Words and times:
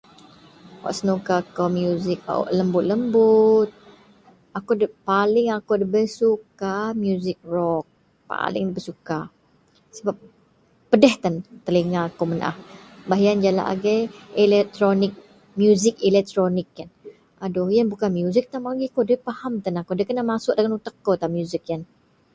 Wak 0.83 0.93
senuka 0.97 1.35
kou 1.55 1.69
muzik 1.79 2.19
wak 2.41 2.51
lembut- 2.57 2.87
lembut. 2.91 3.69
Ako 4.57 4.71
dep 4.81 4.93
paling 5.09 5.47
akou 5.49 5.75
ndabei 5.77 6.07
suka 6.21 6.73
muzik 7.03 7.39
rock, 7.55 7.85
paling 8.31 8.63
ndabei 8.65 8.87
suka 8.89 9.17
sebab 9.97 10.15
pedeh 10.91 11.15
tan 11.21 11.35
telinga 11.65 12.01
kou 12.17 12.25
menaah. 12.31 12.57
Baih 13.09 13.21
yen 13.25 13.43
jalak 13.45 13.67
agei 13.73 14.01
eletronik, 14.43 15.13
muzik 15.59 15.95
eletronik 16.07 16.69
yen 16.79 16.89
aduoh 17.43 17.69
yen 17.75 17.91
bukan 17.91 18.09
muzik 18.19 18.45
tan, 18.51 18.61
nda 19.05 19.23
fahem 19.27 19.53
tan 19.63 19.79
akou, 19.79 19.93
nda 19.95 20.07
kena 20.09 20.29
masuok 20.31 20.55
dagen 20.55 20.77
uteak 20.77 20.95
kou 21.05 21.15
tan 21.19 21.29
muzik 21.37 21.63
yen 21.71 21.81